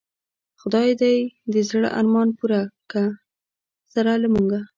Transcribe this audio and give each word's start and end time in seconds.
خدای 0.61 0.89
دی 1.01 1.17
د 1.53 1.55
زړه 1.69 1.89
ارمان 1.99 2.29
پوره 2.37 2.61
که 2.91 3.01
سره 3.93 4.11
له 4.23 4.27
مونږه 4.33 4.61